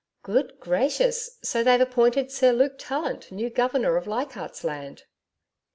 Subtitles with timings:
[0.23, 1.37] 'Good gracious!
[1.43, 5.03] So they've appointed Sir Luke Tallant new Governor of Leichardt's Land!'